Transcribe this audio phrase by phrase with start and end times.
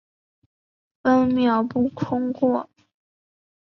[1.03, 2.67] 分秒不空过